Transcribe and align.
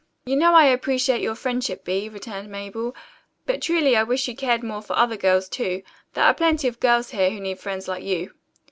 "You 0.25 0.35
know 0.35 0.55
I 0.55 0.65
appreciate 0.65 1.21
your 1.21 1.35
friendship, 1.35 1.83
Bee," 1.85 2.09
returned 2.09 2.49
Mabel, 2.49 2.95
"but 3.45 3.61
truly 3.61 3.95
I 3.95 4.01
wish 4.01 4.27
you 4.27 4.35
cared 4.35 4.63
more 4.63 4.81
for 4.81 4.93
other 4.97 5.15
girls, 5.15 5.47
too. 5.47 5.83
There 6.15 6.23
are 6.23 6.33
plenty 6.33 6.67
of 6.67 6.79
girls 6.79 7.11
here 7.11 7.29
who 7.29 7.39
need 7.39 7.59
friends 7.59 7.87
like 7.87 8.03
you." 8.03 8.33